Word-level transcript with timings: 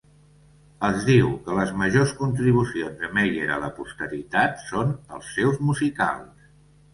Es 0.87 1.03
diu 1.09 1.27
que 1.43 1.57
les 1.57 1.73
majors 1.81 2.13
contribucions 2.21 2.95
de 3.03 3.11
Mayer 3.19 3.51
a 3.57 3.59
la 3.65 3.69
posteritat 3.81 4.65
són 4.71 4.91
els 5.19 5.31
seus 5.37 5.63
musicals. 5.69 6.51